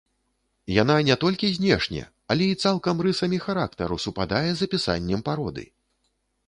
Яна 0.81 0.95
не 1.09 1.17
толькі 1.23 1.49
знешне, 1.57 2.01
але 2.35 2.43
і 2.55 2.57
цалкам 2.65 3.05
рысамі 3.07 3.41
характару 3.45 4.01
супадае 4.07 4.47
з 4.53 4.59
апісаннем 4.71 5.19
пароды! 5.31 5.63